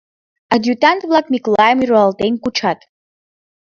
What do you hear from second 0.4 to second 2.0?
Адъютант-влак Миклайым